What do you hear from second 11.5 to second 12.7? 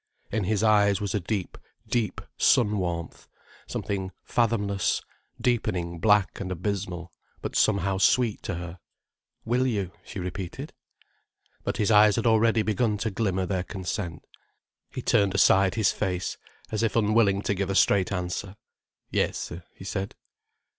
But his eyes had already